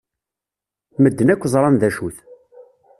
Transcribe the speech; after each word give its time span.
Medden 1.01 1.31
akk 1.33 1.43
ẓran 1.53 1.75
d 1.81 1.83
acu-t. 1.87 2.17